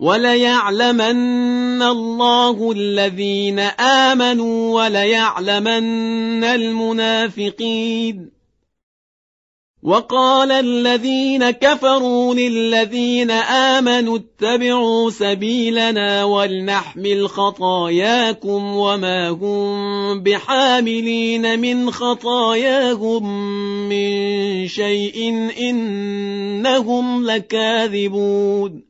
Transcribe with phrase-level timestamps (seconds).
[0.00, 3.58] وليعلمن الله الذين
[4.08, 8.30] آمنوا وليعلمن المنافقين.
[9.82, 23.24] وقال الذين كفروا للذين آمنوا اتبعوا سبيلنا ولنحمل خطاياكم وما هم بحاملين من خطاياهم
[23.88, 28.89] من شيء إنهم لكاذبون.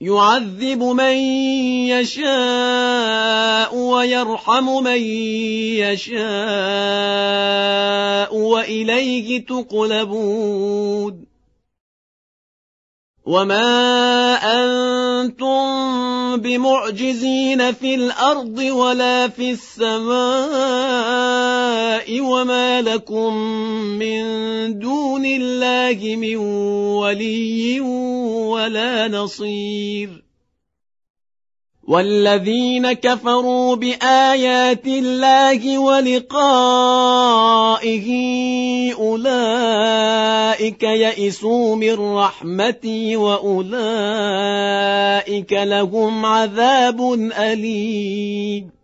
[0.00, 1.16] يعذب من
[1.88, 5.02] يشاء ويرحم من
[5.80, 6.24] يشاء
[8.36, 11.33] وإليه تقلبون.
[13.26, 15.64] وما أنتم
[16.36, 20.14] بمعجزين في الأرض ولا في السماء
[22.20, 23.34] وما لكم
[23.98, 24.24] من
[24.78, 26.36] دون الله من
[27.00, 27.80] ولي
[28.50, 30.23] ولا نصير
[31.86, 36.44] والذين كفروا بآيات الله ولقائه
[38.94, 43.62] أولئك يئسوا من رحمتي وأولئك
[45.52, 48.83] لهم عذاب أليم.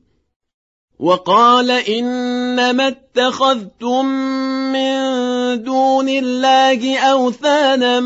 [1.01, 4.05] وقال إنما اتخذتم
[4.73, 4.93] من
[5.63, 7.99] دون الله أوثانا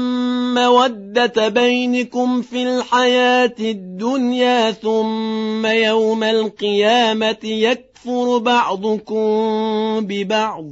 [0.53, 9.27] مودة بينكم في الحياة الدنيا ثم يوم القيامة يكفر بعضكم
[10.07, 10.65] ببعض.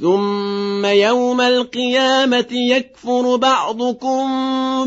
[0.00, 4.26] ثم يوم القيامة يكفر بعضكم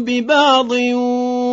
[0.03, 0.73] ببعض.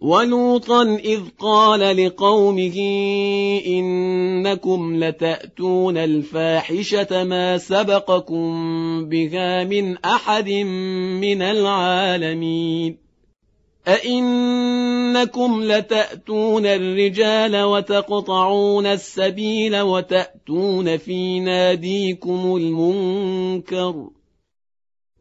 [0.00, 2.76] ولوطا إذ قال لقومه
[3.66, 8.48] إنكم لتأتون الفاحشة ما سبقكم
[9.08, 10.50] بها من أحد
[11.20, 12.98] من العالمين.
[13.88, 24.17] أئنكم لتأتون الرجال وتقطعون السبيل وتأتون في ناديكم المنكر.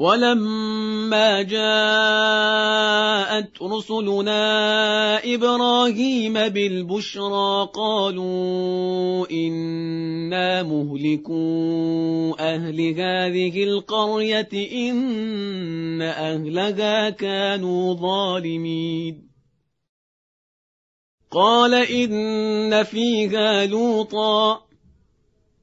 [0.00, 2.72] ولما جاءت
[3.62, 4.44] رسلنا
[5.34, 19.30] إبراهيم بالبشرى قالوا إنا مهلكوا أهل هذه القرية إن أهلها كانوا ظالمين.
[21.30, 24.69] قال إن فيها لوطا.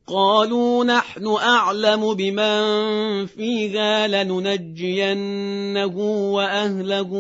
[0.07, 5.97] قالوا نحن أعلم بمن فيها لننجينه
[6.33, 7.11] وأهله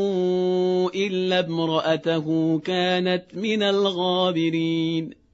[0.95, 5.26] إلا امرأته كانت من الغابرين.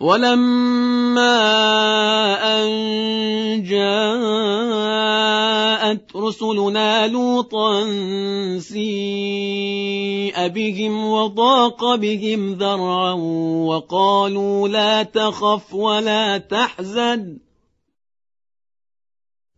[0.00, 1.36] ولما
[2.40, 2.68] أن
[3.62, 4.80] جاءت
[6.16, 7.84] رسلنا لوطا
[8.58, 13.12] سيء بهم وضاق بهم ذرعا
[13.66, 17.49] وقالوا لا تخف ولا تحزن.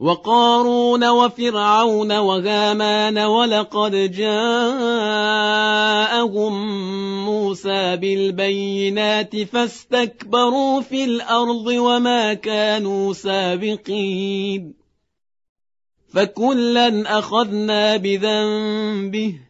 [0.00, 4.74] وقارون وفرعون وهامان ولقد جاءهم
[7.24, 14.74] موسى بالبينات فاستكبروا في الأرض وما كانوا سابقين
[16.14, 19.49] فكلا أخذنا بذنبه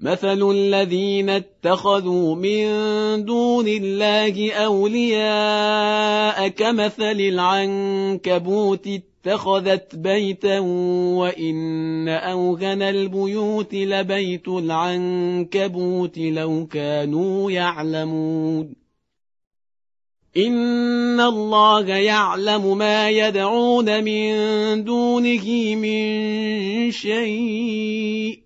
[0.00, 2.64] مثل الذين اتخذوا من
[3.24, 18.86] دون الله اولياء كمثل العنكبوت اتخذت بيتا وان اوغن البيوت لبيت العنكبوت لو كانوا يعلمون
[20.36, 24.34] إن الله يعلم ما يدعون من
[24.84, 28.45] دونه من شيء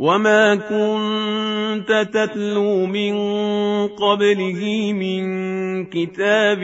[0.00, 3.14] وما كنت تتلو من
[3.88, 5.22] قبله من
[5.86, 6.58] كتاب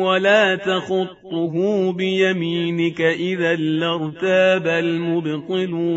[0.00, 5.96] ولا تخطه بيمينك اذا لارتاب المبطلون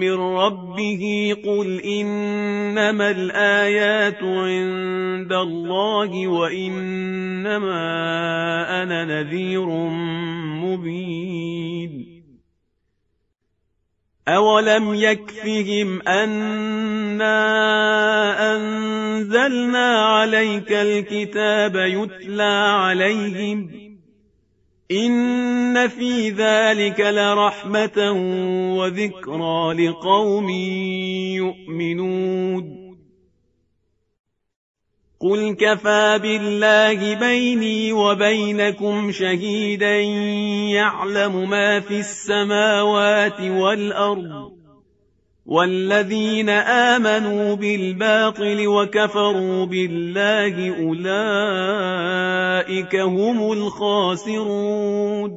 [0.00, 7.82] من ربه قل إنما الآيات عند الله وإنما
[8.82, 9.66] أنا نذير
[10.64, 12.22] مبين.
[14.28, 17.36] أولم يكفهم أنا
[18.56, 23.89] أنزلنا عليك الكتاب يتلى عليهم
[24.90, 28.12] إن في ذلك لرحمة
[28.78, 30.50] وذكرى لقوم
[31.36, 32.80] يؤمنون.
[35.20, 40.00] قل كفى بالله بيني وبينكم شهيدا
[40.70, 44.59] يعلم ما في السماوات والأرض
[45.50, 51.06] والذين آمنوا بالباطل وكفروا بالله أولئك
[52.96, 55.30] هم الخاسرون.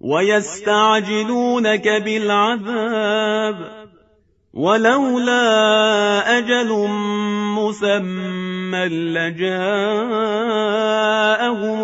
[0.00, 3.81] ويستعجلونك بالعذاب.
[4.52, 6.88] ولولا أجل
[7.56, 9.50] مسمى لجاءهم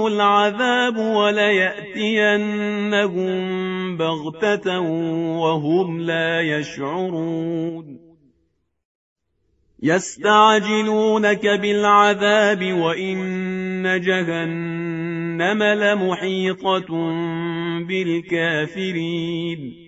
[0.06, 2.36] العذاب وليأتينهم
[3.96, 4.80] بغتة
[5.40, 7.98] وهم لا يشعرون.
[9.82, 16.86] يستعجلونك بالعذاب وإن جهنم لمحيطة
[17.88, 19.87] بالكافرين.